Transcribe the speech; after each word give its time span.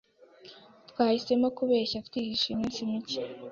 Twahisemo 0.89 1.47
kubeshya 1.57 1.99
twihishe 2.07 2.47
iminsi 2.51 2.79
mike. 2.89 3.19